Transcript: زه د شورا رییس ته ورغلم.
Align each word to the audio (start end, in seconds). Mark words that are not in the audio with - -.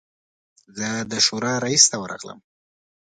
زه 0.77 0.89
د 1.11 1.13
شورا 1.25 1.53
رییس 1.65 1.83
ته 1.91 1.97
ورغلم. 1.99 2.39